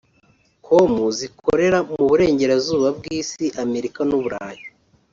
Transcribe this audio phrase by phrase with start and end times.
[0.65, 4.65] com zikorera mu burengerazuba bw’Isi (Amerika n’Uburayi)